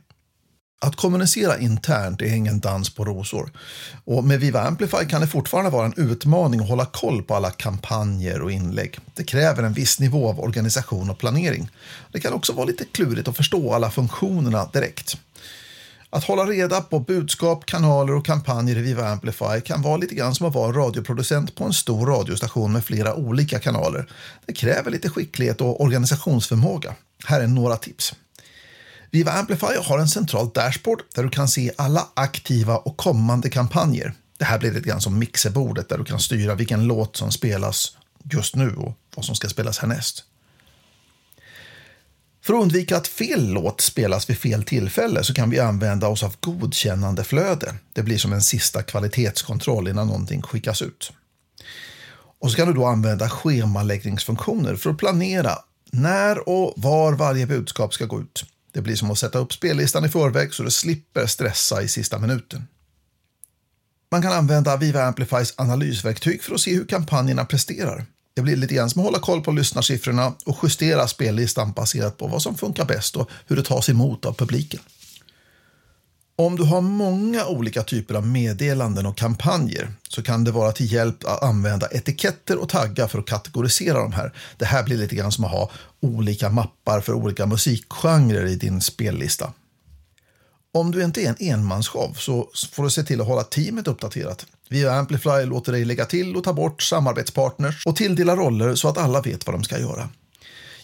Att 0.81 0.95
kommunicera 0.95 1.57
internt 1.57 2.21
är 2.21 2.33
ingen 2.33 2.59
dans 2.59 2.89
på 2.89 3.05
rosor. 3.05 3.51
Och 4.05 4.23
med 4.23 4.39
Viva 4.39 4.61
Amplify 4.61 5.05
kan 5.09 5.21
det 5.21 5.27
fortfarande 5.27 5.71
vara 5.71 5.85
en 5.85 5.93
utmaning 5.97 6.59
att 6.59 6.69
hålla 6.69 6.85
koll 6.85 7.23
på 7.23 7.35
alla 7.35 7.51
kampanjer 7.51 8.41
och 8.41 8.51
inlägg. 8.51 8.99
Det 9.15 9.23
kräver 9.23 9.63
en 9.63 9.73
viss 9.73 9.99
nivå 9.99 10.29
av 10.29 10.39
organisation 10.39 11.09
och 11.09 11.17
planering. 11.17 11.69
Det 12.11 12.19
kan 12.19 12.33
också 12.33 12.53
vara 12.53 12.65
lite 12.65 12.85
klurigt 12.85 13.27
att 13.27 13.37
förstå 13.37 13.73
alla 13.73 13.91
funktionerna 13.91 14.69
direkt. 14.73 15.17
Att 16.09 16.23
hålla 16.23 16.43
reda 16.45 16.81
på 16.81 16.99
budskap, 16.99 17.65
kanaler 17.65 18.15
och 18.15 18.25
kampanjer 18.25 18.77
i 18.77 18.81
Viva 18.81 19.07
Amplify 19.07 19.61
kan 19.65 19.81
vara 19.81 19.97
lite 19.97 20.15
grann 20.15 20.35
som 20.35 20.47
att 20.47 20.55
vara 20.55 20.71
radioproducent 20.71 21.55
på 21.55 21.63
en 21.63 21.73
stor 21.73 22.05
radiostation 22.05 22.73
med 22.73 22.85
flera 22.85 23.15
olika 23.15 23.59
kanaler. 23.59 24.07
Det 24.45 24.53
kräver 24.53 24.91
lite 24.91 25.09
skicklighet 25.09 25.61
och 25.61 25.81
organisationsförmåga. 25.81 26.95
Här 27.25 27.41
är 27.41 27.47
några 27.47 27.77
tips. 27.77 28.13
Viva 29.11 29.31
Amplifier 29.31 29.83
har 29.83 29.99
en 29.99 30.07
central 30.07 30.49
dashboard 30.49 31.01
där 31.15 31.23
du 31.23 31.29
kan 31.29 31.47
se 31.47 31.71
alla 31.77 32.07
aktiva 32.13 32.77
och 32.77 32.97
kommande 32.97 33.49
kampanjer. 33.49 34.13
Det 34.37 34.45
här 34.45 34.59
blir 34.59 34.71
lite 34.71 34.89
grann 34.89 35.01
som 35.01 35.19
mixerbordet 35.19 35.89
där 35.89 35.97
du 35.97 36.03
kan 36.03 36.19
styra 36.19 36.55
vilken 36.55 36.87
låt 36.87 37.15
som 37.15 37.31
spelas 37.31 37.97
just 38.23 38.55
nu 38.55 38.75
och 38.75 38.93
vad 39.15 39.25
som 39.25 39.35
ska 39.35 39.49
spelas 39.49 39.79
härnäst. 39.79 40.23
För 42.41 42.53
att 42.53 42.61
undvika 42.61 42.97
att 42.97 43.07
fel 43.07 43.47
låt 43.53 43.81
spelas 43.81 44.29
vid 44.29 44.37
fel 44.37 44.63
tillfälle 44.63 45.23
så 45.23 45.33
kan 45.33 45.49
vi 45.49 45.59
använda 45.59 46.07
oss 46.07 46.23
av 46.23 46.35
godkännandeflöde. 46.39 47.75
Det 47.93 48.03
blir 48.03 48.17
som 48.17 48.33
en 48.33 48.41
sista 48.41 48.83
kvalitetskontroll 48.83 49.87
innan 49.87 50.07
någonting 50.07 50.41
skickas 50.41 50.81
ut. 50.81 51.11
Och 52.41 52.51
så 52.51 52.57
kan 52.57 52.67
du 52.67 52.73
då 52.73 52.85
använda 52.85 53.29
schemaläggningsfunktioner 53.29 54.75
för 54.75 54.89
att 54.89 54.97
planera 54.97 55.51
när 55.91 56.49
och 56.49 56.73
var 56.77 57.13
varje 57.13 57.47
budskap 57.47 57.93
ska 57.93 58.05
gå 58.05 58.21
ut. 58.21 58.45
Det 58.71 58.81
blir 58.81 58.95
som 58.95 59.11
att 59.11 59.19
sätta 59.19 59.39
upp 59.39 59.53
spellistan 59.53 60.05
i 60.05 60.09
förväg 60.09 60.53
så 60.53 60.63
du 60.63 60.71
slipper 60.71 61.27
stressa 61.27 61.81
i 61.81 61.87
sista 61.87 62.19
minuten. 62.19 62.67
Man 64.11 64.21
kan 64.21 64.33
använda 64.33 64.77
Viva 64.77 65.03
Amplifys 65.03 65.53
analysverktyg 65.57 66.43
för 66.43 66.53
att 66.55 66.61
se 66.61 66.75
hur 66.75 66.85
kampanjerna 66.85 67.45
presterar. 67.45 68.05
Det 68.35 68.41
blir 68.41 68.55
lite 68.55 68.73
grann 68.73 68.89
som 68.89 69.01
att 69.01 69.05
hålla 69.05 69.19
koll 69.19 69.41
på 69.41 69.51
lyssnarsiffrorna 69.51 70.33
och 70.45 70.57
justera 70.63 71.07
spellistan 71.07 71.71
baserat 71.71 72.17
på 72.17 72.27
vad 72.27 72.41
som 72.41 72.57
funkar 72.57 72.85
bäst 72.85 73.15
och 73.15 73.29
hur 73.47 73.55
det 73.55 73.63
tas 73.63 73.89
emot 73.89 74.25
av 74.25 74.33
publiken. 74.33 74.79
Om 76.39 76.55
du 76.55 76.63
har 76.63 76.81
många 76.81 77.45
olika 77.45 77.83
typer 77.83 78.15
av 78.15 78.27
meddelanden 78.27 79.05
och 79.05 79.17
kampanjer 79.17 79.91
så 80.09 80.23
kan 80.23 80.43
det 80.43 80.51
vara 80.51 80.71
till 80.71 80.93
hjälp 80.93 81.25
att 81.25 81.43
använda 81.43 81.87
etiketter 81.91 82.57
och 82.57 82.69
taggar 82.69 83.07
för 83.07 83.19
att 83.19 83.25
kategorisera 83.25 84.01
de 84.01 84.13
här. 84.13 84.33
Det 84.57 84.65
här 84.65 84.83
blir 84.83 84.97
lite 84.97 85.15
grann 85.15 85.31
som 85.31 85.43
att 85.43 85.51
ha 85.51 85.71
olika 85.99 86.49
mappar 86.49 87.01
för 87.01 87.13
olika 87.13 87.45
musikgenrer 87.45 88.45
i 88.45 88.55
din 88.55 88.81
spellista. 88.81 89.53
Om 90.73 90.91
du 90.91 91.03
inte 91.03 91.21
är 91.21 91.29
en 91.29 91.53
enmansshow 91.53 92.13
så 92.13 92.49
får 92.71 92.83
du 92.83 92.89
se 92.89 93.03
till 93.03 93.21
att 93.21 93.27
hålla 93.27 93.43
teamet 93.43 93.87
uppdaterat. 93.87 94.45
Via 94.69 94.93
Amplify 94.93 95.45
låter 95.45 95.71
dig 95.71 95.85
lägga 95.85 96.05
till 96.05 96.35
och 96.35 96.43
ta 96.43 96.53
bort 96.53 96.81
samarbetspartners 96.81 97.85
och 97.85 97.95
tilldela 97.95 98.35
roller 98.35 98.75
så 98.75 98.87
att 98.87 98.97
alla 98.97 99.21
vet 99.21 99.45
vad 99.45 99.55
de 99.55 99.63
ska 99.63 99.79
göra. 99.79 100.09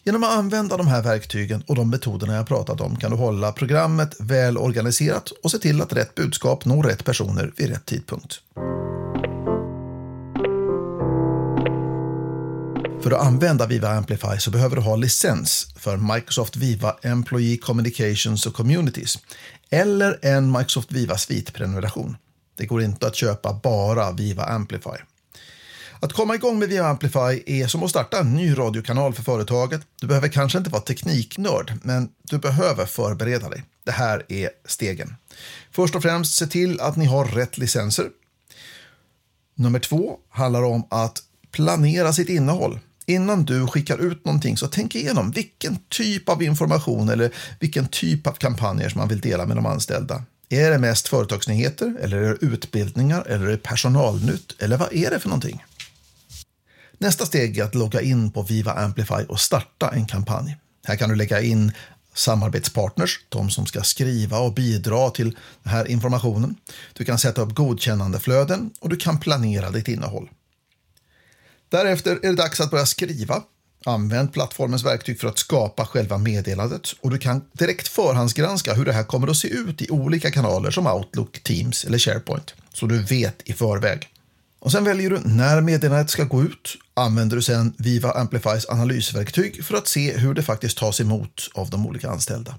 Genom 0.07 0.23
att 0.23 0.37
använda 0.37 0.77
de 0.77 0.87
här 0.87 1.03
verktygen 1.03 1.63
och 1.67 1.75
de 1.75 1.89
metoderna 1.89 2.35
jag 2.35 2.47
pratat 2.47 2.81
om 2.81 2.95
kan 2.95 3.11
du 3.11 3.17
hålla 3.17 3.51
programmet 3.51 4.15
väl 4.19 4.57
organiserat 4.57 5.31
och 5.43 5.51
se 5.51 5.57
till 5.57 5.81
att 5.81 5.93
rätt 5.93 6.15
budskap 6.15 6.65
når 6.65 6.83
rätt 6.83 7.05
personer 7.05 7.53
vid 7.57 7.69
rätt 7.69 7.85
tidpunkt. 7.85 8.41
För 13.01 13.11
att 13.11 13.25
använda 13.25 13.67
Viva 13.67 13.89
Amplify 13.89 14.37
så 14.39 14.51
behöver 14.51 14.75
du 14.75 14.81
ha 14.81 14.95
licens 14.95 15.67
för 15.77 15.97
Microsoft 15.97 16.55
Viva 16.55 16.95
Employee 17.01 17.57
Communications 17.57 18.45
och 18.45 18.53
Communities 18.53 19.19
eller 19.69 20.19
en 20.21 20.51
Microsoft 20.51 20.91
Viva 20.91 21.17
svitprenumeration. 21.17 22.17
Det 22.57 22.65
går 22.65 22.81
inte 22.81 23.07
att 23.07 23.15
köpa 23.15 23.59
bara 23.63 24.11
Viva 24.11 24.43
Amplify. 24.43 24.97
Att 25.99 26.13
komma 26.13 26.35
igång 26.35 26.59
med 26.59 26.69
Via 26.69 26.87
Amplify 26.87 27.43
är 27.45 27.67
som 27.67 27.83
att 27.83 27.89
starta 27.89 28.19
en 28.19 28.33
ny 28.33 28.57
radiokanal 28.57 29.13
för 29.13 29.23
företaget. 29.23 29.81
Du 30.01 30.07
behöver 30.07 30.27
kanske 30.27 30.57
inte 30.57 30.69
vara 30.69 30.81
tekniknörd, 30.81 31.73
men 31.83 32.09
du 32.23 32.37
behöver 32.37 32.85
förbereda 32.85 33.49
dig. 33.49 33.63
Det 33.85 33.91
här 33.91 34.25
är 34.29 34.49
stegen. 34.65 35.15
Först 35.71 35.95
och 35.95 36.01
främst, 36.01 36.35
se 36.35 36.47
till 36.47 36.79
att 36.79 36.97
ni 36.97 37.05
har 37.05 37.25
rätt 37.25 37.57
licenser. 37.57 38.09
Nummer 39.55 39.79
två 39.79 40.17
handlar 40.29 40.63
om 40.63 40.87
att 40.89 41.23
planera 41.51 42.13
sitt 42.13 42.29
innehåll. 42.29 42.79
Innan 43.05 43.45
du 43.45 43.67
skickar 43.67 43.97
ut 43.97 44.25
någonting 44.25 44.57
så 44.57 44.67
tänk 44.67 44.95
igenom 44.95 45.31
vilken 45.31 45.77
typ 45.89 46.29
av 46.29 46.43
information 46.43 47.09
eller 47.09 47.31
vilken 47.59 47.87
typ 47.87 48.27
av 48.27 48.31
kampanjer 48.31 48.89
som 48.89 48.99
man 48.99 49.07
vill 49.07 49.19
dela 49.19 49.45
med 49.45 49.57
de 49.57 49.65
anställda. 49.65 50.23
Är 50.49 50.71
det 50.71 50.77
mest 50.77 51.07
företagsnyheter 51.07 51.95
eller 52.01 52.17
är 52.17 52.29
det 52.29 52.45
utbildningar 52.45 53.23
eller 53.27 53.45
är 53.45 53.51
det 53.51 53.57
personalnytt 53.57 54.55
eller 54.59 54.77
vad 54.77 54.93
är 54.93 55.09
det 55.09 55.19
för 55.19 55.29
någonting? 55.29 55.63
Nästa 56.97 57.25
steg 57.25 57.57
är 57.57 57.63
att 57.63 57.75
logga 57.75 58.01
in 58.01 58.31
på 58.31 58.41
Viva 58.41 58.71
Amplify 58.71 59.23
och 59.27 59.39
starta 59.39 59.89
en 59.89 60.05
kampanj. 60.05 60.57
Här 60.87 60.95
kan 60.95 61.09
du 61.09 61.15
lägga 61.15 61.41
in 61.41 61.71
samarbetspartners, 62.13 63.19
de 63.29 63.49
som 63.49 63.65
ska 63.65 63.83
skriva 63.83 64.39
och 64.39 64.53
bidra 64.53 65.09
till 65.09 65.37
den 65.63 65.73
här 65.73 65.87
informationen. 65.87 66.55
Du 66.93 67.05
kan 67.05 67.19
sätta 67.19 67.41
upp 67.41 67.55
godkännandeflöden 67.55 68.71
och 68.79 68.89
du 68.89 68.95
kan 68.95 69.19
planera 69.19 69.69
ditt 69.69 69.87
innehåll. 69.87 70.29
Därefter 71.69 72.11
är 72.11 72.29
det 72.29 72.35
dags 72.35 72.61
att 72.61 72.71
börja 72.71 72.85
skriva. 72.85 73.43
Använd 73.85 74.33
plattformens 74.33 74.85
verktyg 74.85 75.19
för 75.19 75.27
att 75.27 75.37
skapa 75.37 75.85
själva 75.85 76.17
meddelandet 76.17 76.93
och 77.01 77.09
du 77.09 77.17
kan 77.17 77.41
direkt 77.53 77.87
förhandsgranska 77.87 78.73
hur 78.73 78.85
det 78.85 78.93
här 78.93 79.03
kommer 79.03 79.27
att 79.27 79.37
se 79.37 79.47
ut 79.47 79.81
i 79.81 79.89
olika 79.89 80.31
kanaler 80.31 80.71
som 80.71 80.87
Outlook, 80.87 81.43
Teams 81.43 81.85
eller 81.85 81.97
SharePoint, 81.97 82.53
så 82.73 82.85
du 82.85 82.99
vet 82.99 83.41
i 83.45 83.53
förväg. 83.53 84.09
Och 84.65 84.71
sen 84.71 84.83
väljer 84.83 85.09
du 85.09 85.19
när 85.19 85.61
meddelandet 85.61 86.09
ska 86.09 86.23
gå 86.23 86.43
ut. 86.43 86.77
Använder 86.93 87.35
du 87.35 87.41
sedan 87.41 87.73
Viva 87.77 88.11
Amplifys 88.11 88.69
analysverktyg 88.69 89.65
för 89.65 89.77
att 89.77 89.87
se 89.87 90.17
hur 90.17 90.33
det 90.33 90.43
faktiskt 90.43 90.77
tas 90.77 91.01
emot 91.01 91.49
av 91.53 91.69
de 91.69 91.85
olika 91.87 92.09
anställda. 92.09 92.55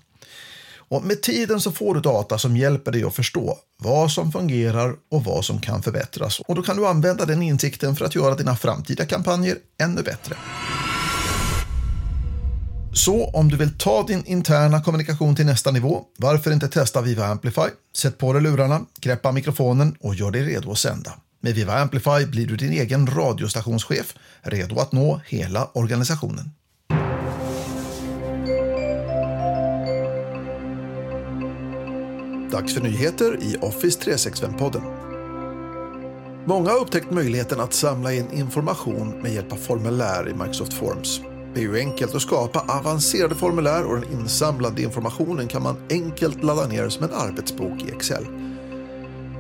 Och 0.88 1.02
med 1.02 1.22
tiden 1.22 1.60
så 1.60 1.72
får 1.72 1.94
du 1.94 2.00
data 2.00 2.38
som 2.38 2.56
hjälper 2.56 2.92
dig 2.92 3.04
att 3.04 3.14
förstå 3.14 3.58
vad 3.82 4.10
som 4.10 4.32
fungerar 4.32 4.94
och 5.10 5.25
vad 5.25 5.44
som 5.44 5.60
kan 5.60 5.82
förbättras. 5.82 6.40
Och 6.40 6.54
då 6.54 6.62
kan 6.62 6.76
du 6.76 6.86
använda 6.86 7.25
den 7.25 7.42
insikten 7.42 7.96
för 7.96 8.04
att 8.04 8.14
göra 8.14 8.34
dina 8.34 8.56
framtida 8.56 9.06
kampanjer 9.06 9.56
ännu 9.82 10.02
bättre. 10.02 10.36
Så 12.94 13.30
om 13.30 13.48
du 13.48 13.56
vill 13.56 13.78
ta 13.78 14.02
din 14.02 14.25
interna 14.26 14.82
kommunikation 14.82 15.36
till 15.36 15.46
nästa 15.46 15.70
nivå, 15.70 16.04
varför 16.18 16.52
inte 16.52 16.68
testa 16.68 17.00
Viva 17.00 17.26
Amplify? 17.26 17.68
Sätt 17.96 18.18
på 18.18 18.32
dig 18.32 18.42
lurarna, 18.42 18.80
greppa 19.00 19.32
mikrofonen 19.32 19.96
och 20.00 20.14
gör 20.14 20.30
dig 20.30 20.44
redo 20.44 20.70
att 20.70 20.78
sända. 20.78 21.12
Med 21.40 21.55
Viva 21.55 21.73
Amplify 21.73 22.26
blir 22.26 22.47
du 22.47 22.57
din 22.57 22.73
egen 22.73 23.07
radiostationschef, 23.07 24.14
redo 24.43 24.78
att 24.78 24.93
nå 24.93 25.21
hela 25.26 25.71
organisationen. 25.75 26.50
Dags 32.50 32.75
för 32.75 32.81
nyheter 32.81 33.38
i 33.43 33.57
Office 33.61 34.00
365-podden. 34.00 34.83
Många 36.47 36.71
har 36.71 36.81
upptäckt 36.81 37.11
möjligheten 37.11 37.61
att 37.61 37.73
samla 37.73 38.12
in 38.12 38.33
information 38.33 39.09
med 39.09 39.35
hjälp 39.35 39.52
av 39.52 39.57
formulär 39.57 40.28
i 40.28 40.35
Microsoft 40.35 40.73
Forms. 40.73 41.21
Det 41.55 41.61
är 41.61 41.64
ju 41.64 41.78
enkelt 41.78 42.14
att 42.14 42.23
skapa 42.23 42.78
avancerade 42.78 43.35
formulär 43.35 43.85
och 43.85 44.00
den 44.00 44.21
insamlade 44.21 44.83
informationen 44.83 45.49
kan 45.49 45.62
man 45.62 45.76
enkelt 45.90 46.45
ladda 46.45 46.66
ner 46.66 46.88
som 46.88 47.05
en 47.05 47.14
arbetsbok 47.14 47.83
i 47.83 47.90
Excel. 47.90 48.26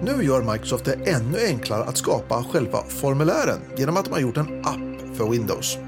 Nu 0.02 0.24
gör 0.24 0.52
Microsoft 0.52 0.84
det 0.84 1.10
ännu 1.10 1.38
enklare 1.46 1.84
att 1.84 1.96
skapa 1.96 2.44
själva 2.52 2.82
formulären 2.88 3.60
genom 3.76 3.96
att 3.96 4.04
de 4.04 4.12
har 4.12 4.20
gjort 4.20 4.36
en 4.36 4.60
app 4.64 5.16
för 5.16 5.30
Windows. 5.30 5.78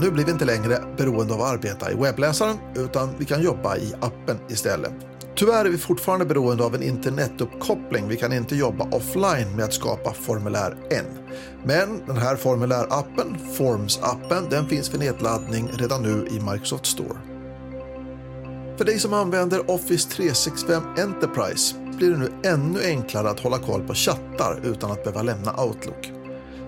Nu 0.00 0.10
blir 0.10 0.24
vi 0.24 0.30
inte 0.30 0.44
längre 0.44 0.82
beroende 0.96 1.34
av 1.34 1.40
att 1.40 1.52
arbeta 1.52 1.92
i 1.92 1.94
webbläsaren 1.94 2.56
utan 2.74 3.10
vi 3.18 3.24
kan 3.24 3.42
jobba 3.42 3.76
i 3.76 3.94
appen 4.00 4.38
istället. 4.48 4.92
Tyvärr 5.36 5.64
är 5.64 5.70
vi 5.70 5.78
fortfarande 5.78 6.26
beroende 6.26 6.64
av 6.64 6.74
en 6.74 6.82
internetuppkoppling. 6.82 8.08
Vi 8.08 8.16
kan 8.16 8.32
inte 8.32 8.56
jobba 8.56 8.84
offline 8.84 9.56
med 9.56 9.64
att 9.64 9.72
skapa 9.72 10.12
formulär 10.12 10.76
än. 10.90 11.04
Men 11.64 12.06
den 12.06 12.16
här 12.16 12.36
formulärappen, 12.36 13.36
Forms-appen, 13.58 14.50
den 14.50 14.68
finns 14.68 14.88
för 14.88 14.98
nedladdning 14.98 15.70
redan 15.72 16.02
nu 16.02 16.26
i 16.30 16.40
Microsoft 16.40 16.86
Store. 16.86 17.18
För 18.78 18.84
dig 18.84 18.98
som 18.98 19.12
använder 19.12 19.70
Office 19.70 20.10
365 20.10 20.82
Enterprise 20.98 21.85
blir 21.96 22.10
det 22.10 22.16
nu 22.16 22.30
ännu 22.44 22.84
enklare 22.84 23.30
att 23.30 23.40
hålla 23.40 23.58
koll 23.58 23.82
på 23.82 23.94
chattar 23.94 24.60
utan 24.64 24.90
att 24.90 25.04
behöva 25.04 25.22
lämna 25.22 25.64
Outlook. 25.64 26.12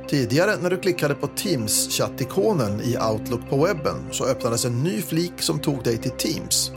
Tidigare 0.08 0.56
när 0.62 0.70
du 0.70 0.76
klickade 0.76 1.14
på 1.14 1.26
Teams-chattikonen 1.26 2.82
i 2.82 2.96
Outlook 3.12 3.50
på 3.50 3.64
webben 3.64 3.96
så 4.10 4.24
öppnades 4.24 4.64
en 4.64 4.82
ny 4.82 5.02
flik 5.02 5.32
som 5.38 5.58
tog 5.58 5.82
dig 5.82 5.98
till 5.98 6.10
Teams. 6.10 6.72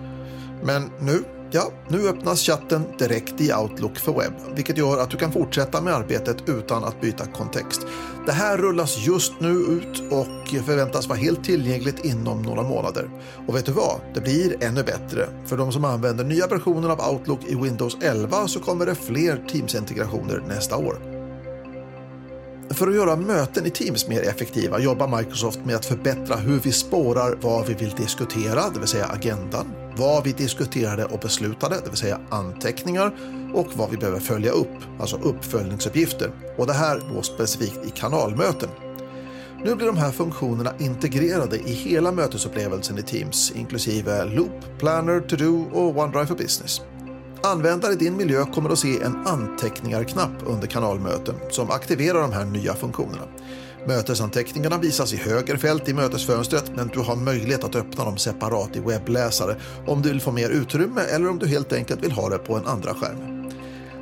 Men 0.64 0.90
nu, 1.00 1.24
ja, 1.52 1.72
nu 1.88 2.10
öppnas 2.10 2.42
chatten 2.42 2.84
direkt 3.00 3.42
i 3.42 3.54
Outlook 3.54 3.98
för 3.98 4.14
webb, 4.14 4.34
vilket 4.56 4.78
gör 4.78 4.98
att 4.98 5.10
du 5.10 5.18
kan 5.18 5.32
fortsätta 5.32 5.82
med 5.82 5.94
arbetet 5.94 6.38
utan 6.50 6.84
att 6.84 7.02
byta 7.02 7.26
kontext. 7.26 7.82
Det 8.26 8.32
här 8.32 8.58
rullas 8.58 8.98
just 8.98 9.34
nu 9.40 9.50
ut 9.50 10.12
och 10.12 10.48
förväntas 10.66 11.08
vara 11.08 11.20
helt 11.20 11.44
tillgängligt 11.44 12.06
inom 12.06 12.42
några 12.42 12.64
månader. 12.64 13.10
Och 13.48 13.56
vet 13.56 13.66
du 13.66 13.72
vad? 13.72 14.00
Det 14.14 14.22
blir 14.22 14.64
ännu 14.64 14.84
bättre. 14.84 15.30
För 15.46 15.58
de 15.58 15.72
som 15.72 15.86
använder 15.86 16.24
nya 16.24 16.48
versioner 16.48 16.90
av 16.90 17.14
Outlook 17.14 17.40
i 17.48 17.56
Windows 17.56 17.98
11 18.02 18.48
så 18.48 18.60
kommer 18.60 18.86
det 18.86 18.96
fler 18.96 19.44
Teams-integrationer 19.48 20.44
nästa 20.48 20.78
år. 20.78 21.12
För 22.70 22.88
att 22.88 22.96
göra 22.96 23.16
möten 23.16 23.66
i 23.66 23.70
Teams 23.70 24.08
mer 24.08 24.22
effektiva 24.22 24.80
jobbar 24.80 25.18
Microsoft 25.18 25.60
med 25.66 25.76
att 25.76 25.86
förbättra 25.86 26.36
hur 26.36 26.60
vi 26.60 26.72
spårar 26.72 27.38
vad 27.42 27.68
vi 27.68 27.74
vill 27.74 27.90
diskutera, 27.90 28.70
det 28.74 28.80
vill 28.80 28.88
säga 28.88 29.06
agendan, 29.06 29.66
vad 29.98 30.24
vi 30.24 30.32
diskuterade 30.32 31.06
och 31.06 31.20
beslutade, 31.20 31.76
det 31.84 31.90
vill 31.90 31.98
säga 31.98 32.20
anteckningar 32.30 33.16
och 33.54 33.68
vad 33.74 33.90
vi 33.90 33.98
behöver 33.98 34.20
följa 34.20 34.52
upp, 34.52 34.78
alltså 35.00 35.16
uppföljningsuppgifter. 35.16 36.32
Och 36.58 36.68
det 36.68 36.74
här 36.74 37.02
då 37.14 37.22
specifikt 37.22 37.86
i 37.86 37.90
kanalmöten. 37.90 38.70
Nu 39.64 39.76
blir 39.76 39.88
de 39.88 39.98
här 39.98 40.12
funktionerna 40.12 40.74
integrerade 40.80 41.58
i 41.58 41.74
hela 41.74 42.12
mötesupplevelsen 42.12 42.98
i 42.98 43.02
Teams, 43.02 43.52
inklusive 43.56 44.26
Loop, 44.26 44.80
Planner, 44.80 45.20
To-Do 45.20 45.66
och 45.74 45.98
OneDrive 45.98 46.26
for 46.26 46.36
Business. 46.36 46.82
Användare 47.44 47.94
i 47.94 47.96
din 47.96 48.18
miljö 48.18 48.46
kommer 48.46 48.70
att 48.70 48.80
se 48.80 49.02
en 49.02 49.28
anteckningar-knapp 49.28 50.32
under 50.46 50.68
kanalmöten 50.68 51.36
som 51.50 51.72
aktiverar 51.72 52.22
de 52.22 52.32
här 52.32 52.46
nya 52.46 52.74
funktionerna. 52.74 53.24
Mötesanteckningarna 53.88 54.78
visas 54.78 55.14
i 55.14 55.18
höger 55.18 55.58
fält 55.58 55.90
i 55.90 55.94
mötesfönstret 55.94 56.72
men 56.76 56.88
du 56.88 57.00
har 57.00 57.16
möjlighet 57.16 57.64
att 57.64 57.76
öppna 57.76 58.06
dem 58.06 58.18
separat 58.18 58.76
i 58.76 58.80
webbläsare 58.80 59.56
om 59.88 60.02
du 60.02 60.10
vill 60.10 60.22
få 60.22 60.32
mer 60.32 60.50
utrymme 60.50 61.02
eller 61.02 61.30
om 61.30 61.40
du 61.40 61.48
helt 61.48 61.74
enkelt 61.74 62.04
vill 62.04 62.12
ha 62.12 62.30
det 62.30 62.38
på 62.38 62.56
en 62.56 62.66
andra 62.66 62.94
skärm. 62.94 63.42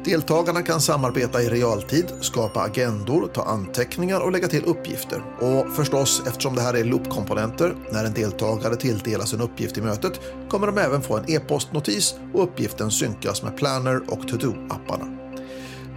Deltagarna 0.05 0.61
kan 0.61 0.81
samarbeta 0.81 1.41
i 1.41 1.49
realtid, 1.49 2.05
skapa 2.21 2.59
agendor, 2.59 3.27
ta 3.33 3.43
anteckningar 3.43 4.19
och 4.19 4.31
lägga 4.31 4.47
till 4.47 4.65
uppgifter. 4.65 5.23
Och 5.39 5.75
förstås, 5.75 6.23
eftersom 6.27 6.55
det 6.55 6.61
här 6.61 6.73
är 6.73 6.83
loopkomponenter, 6.83 7.75
när 7.91 8.05
en 8.05 8.13
deltagare 8.13 8.75
tilldelas 8.75 9.33
en 9.33 9.41
uppgift 9.41 9.77
i 9.77 9.81
mötet 9.81 10.19
kommer 10.49 10.67
de 10.67 10.77
även 10.77 11.01
få 11.01 11.17
en 11.17 11.31
e-postnotis 11.31 12.15
och 12.33 12.43
uppgiften 12.43 12.91
synkas 12.91 13.43
med 13.43 13.57
Planner 13.57 14.01
och 14.07 14.27
To-Do-apparna. 14.27 15.18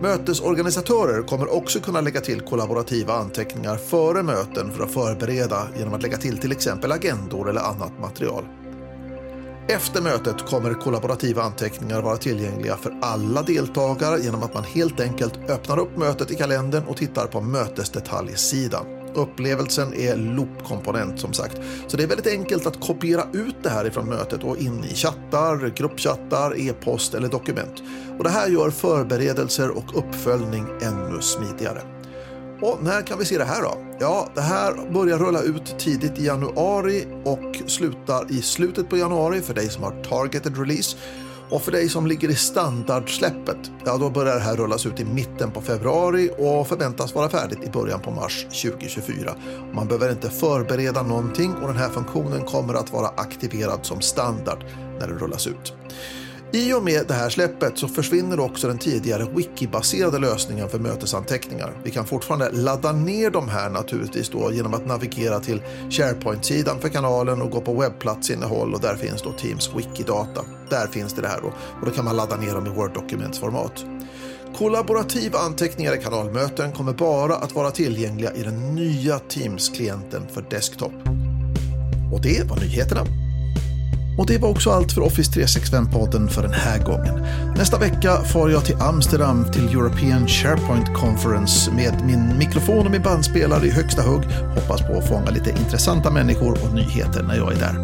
Mötesorganisatörer 0.02 1.23
kommer 1.23 1.54
också 1.54 1.80
kunna 1.80 2.00
lägga 2.00 2.21
till 2.21 2.40
kollaborativa 2.40 3.14
anteckningar 3.14 3.76
före 3.76 4.23
möten 4.23 4.73
för 4.73 4.85
att 4.85 4.90
förbereda 4.90 5.68
genom 5.78 5.94
att 5.94 6.02
lägga 6.02 6.16
till 6.16 6.38
till 6.38 6.52
exempel 6.52 6.92
agendor 6.92 7.50
eller 7.50 7.61
annat 7.61 8.00
material. 8.00 8.44
Efter 9.68 10.02
mötet 10.02 10.47
kommer 10.47 10.75
kollaborativa 10.75 11.42
anteckningar 11.42 12.02
vara 12.02 12.16
tillgängliga 12.16 12.76
för 12.76 12.99
alla 13.02 13.42
deltagare 13.42 14.21
genom 14.21 14.42
att 14.42 14.54
man 14.54 14.64
helt 14.64 15.00
enkelt 15.00 15.50
öppnar 15.50 15.78
upp 15.78 15.97
mötet 15.97 16.30
i 16.30 16.35
kalendern 16.35 16.85
och 16.88 16.97
tittar 16.97 17.26
på 17.26 17.40
mötesdetaljsidan. 17.40 19.01
Upplevelsen 19.14 19.95
är 19.95 20.16
loopkomponent 20.16 21.21
som 21.21 21.33
sagt, 21.33 21.61
så 21.87 21.97
det 21.97 22.02
är 22.02 22.07
väldigt 22.07 22.26
enkelt 22.26 22.66
att 22.66 22.81
kopiera 22.81 23.25
ut 23.33 23.57
det 23.62 23.71
här 23.71 23.87
ifrån 23.87 24.09
mötet 24.09 24.45
och 24.45 24.57
in 24.57 24.85
i 24.85 24.95
chattar, 24.95 25.73
gruppchattar, 25.76 26.60
e-post 26.60 27.15
eller 27.15 27.28
dokument. 27.28 27.82
Och 28.19 28.25
det 28.25 28.30
här 28.30 28.49
gör 28.49 28.71
förberedelser 28.71 29.71
och 29.71 29.99
uppföljning 29.99 30.67
ännu 30.82 31.21
smidigare. 31.21 31.82
Och 32.63 32.78
när 32.82 33.02
kan 33.02 33.19
vi 33.19 33.25
se 33.25 33.39
det 33.39 33.45
här 33.45 33.63
då? 33.63 33.78
Ja, 34.00 34.28
det 34.34 34.41
här 34.41 34.93
börjar 34.93 35.19
rulla 35.19 35.43
ut 35.43 35.78
tidigt 35.78 36.19
i 36.19 36.26
januari 36.26 37.06
och 37.25 37.71
slutar 37.71 38.32
i 38.32 38.43
slutet 38.43 38.89
på 38.89 38.97
januari 38.97 39.41
för 39.41 39.54
dig 39.54 39.69
som 39.69 39.82
har 39.82 40.02
targeted 40.02 40.58
release. 40.58 40.97
Och 41.52 41.62
för 41.62 41.73
dig 41.73 41.88
som 41.88 42.06
ligger 42.06 42.30
i 42.30 42.34
standardsläppet, 42.34 43.71
ja 43.84 43.97
då 43.99 44.10
börjar 44.10 44.34
det 44.34 44.41
här 44.41 44.56
rullas 44.56 44.86
ut 44.86 45.00
i 45.00 45.04
mitten 45.04 45.50
på 45.50 45.60
februari 45.60 46.30
och 46.38 46.69
förväntas 46.69 47.15
vara 47.15 47.28
färdigt 47.28 47.58
i 47.65 47.71
början 47.71 48.00
på 48.00 48.10
mars 48.10 48.47
2024. 48.62 49.34
Man 49.75 49.86
behöver 49.86 50.10
inte 50.10 50.30
förbereda 50.30 51.02
någonting 51.02 51.54
och 51.54 51.69
den 51.69 51.76
här 51.76 51.88
funktionen 51.88 52.45
kommer 52.45 52.75
att 52.75 52.93
vara 52.93 53.08
aktiverad 53.08 53.78
som 53.82 54.00
standard 54.00 54.65
när 55.00 55.08
den 55.08 55.19
rullas 55.19 55.47
ut. 55.47 55.73
I 56.54 56.75
och 56.75 56.82
med 56.82 57.04
det 57.08 57.15
här 57.15 57.30
släppet 57.30 57.78
så 57.78 57.88
försvinner 57.88 58.41
också 58.41 58.69
den 58.69 58.78
tidigare 58.78 59.25
wiki-baserade 59.25 60.19
lösningen 60.19 60.69
för 60.69 60.78
mötesanteckningar. 60.78 61.73
Vi 61.84 61.91
kan 61.91 62.06
fortfarande 62.06 62.50
ladda 62.50 62.93
ner 62.93 63.30
de 63.30 63.49
här 63.49 63.71
naturligtvis 63.71 64.28
då 64.28 64.52
genom 64.52 64.75
att 64.75 64.86
navigera 64.86 65.41
till 65.41 65.62
SharePoint-sidan 65.91 66.80
för 66.80 66.88
kanalen 66.88 67.43
och 67.43 67.50
gå 67.50 67.60
på 67.60 67.80
webbplatsinnehåll 67.80 68.75
och 68.75 68.80
där 68.80 68.97
finns 68.97 69.23
då 69.23 69.32
Teams 69.32 69.71
wikidata. 69.76 70.45
Där 70.71 70.86
finns 70.86 71.12
det, 71.12 71.23
det 71.23 71.28
här 71.28 71.41
då 71.41 71.52
och 71.80 71.86
då 71.86 71.93
kan 71.93 72.04
man 72.04 72.17
ladda 72.17 72.36
ner 72.36 72.54
dem 72.54 72.67
i 72.67 72.71
Word-dokumentsformat. 72.71 73.84
Kollaborativa 74.58 75.38
anteckningar 75.38 75.95
i 75.97 76.02
kanalmöten 76.02 76.73
kommer 76.73 76.93
bara 76.93 77.36
att 77.36 77.54
vara 77.54 77.71
tillgängliga 77.71 78.32
i 78.32 78.43
den 78.43 78.75
nya 78.75 79.19
Teams-klienten 79.19 80.26
för 80.28 80.45
desktop. 80.50 80.93
Och 82.12 82.23
det 82.23 82.50
var 82.50 82.56
nyheterna. 82.56 83.22
Och 84.18 84.26
det 84.26 84.38
var 84.38 84.48
också 84.48 84.70
allt 84.70 84.92
för 84.92 85.00
Office 85.00 85.40
365-podden 85.40 86.28
för 86.28 86.42
den 86.42 86.52
här 86.52 86.78
gången. 86.78 87.26
Nästa 87.56 87.78
vecka 87.78 88.16
far 88.16 88.48
jag 88.48 88.64
till 88.64 88.80
Amsterdam 88.80 89.44
till 89.52 89.68
European 89.68 90.28
SharePoint 90.28 90.94
Conference 90.94 91.70
med 91.70 91.94
min 92.06 92.38
mikrofon 92.38 92.86
och 92.86 92.92
min 92.92 93.02
bandspelare 93.02 93.66
i 93.66 93.70
högsta 93.70 94.02
hugg. 94.02 94.25
Hoppas 94.54 94.80
på 94.80 94.98
att 94.98 95.08
fånga 95.08 95.30
lite 95.30 95.50
intressanta 95.50 96.10
människor 96.10 96.52
och 96.52 96.75
nyheter 96.75 97.22
när 97.22 97.36
jag 97.36 97.52
är 97.52 97.56
där. 97.56 97.76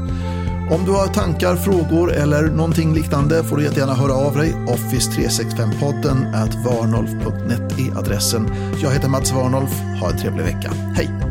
Om 0.70 0.84
du 0.84 0.90
har 0.90 1.06
tankar, 1.06 1.56
frågor 1.56 2.12
eller 2.12 2.42
någonting 2.42 2.94
liknande 2.94 3.44
får 3.44 3.56
du 3.56 3.62
jättegärna 3.62 3.94
höra 3.94 4.12
av 4.12 4.36
dig. 4.36 4.52
Office365podden 4.52 6.34
at 6.34 6.54
varnolf.net 6.54 7.78
är 7.78 7.98
adressen. 7.98 8.54
Jag 8.82 8.90
heter 8.90 9.08
Mats 9.08 9.32
Warnolf. 9.32 9.80
Ha 10.00 10.10
en 10.10 10.18
trevlig 10.18 10.44
vecka. 10.44 10.72
Hej! 10.96 11.27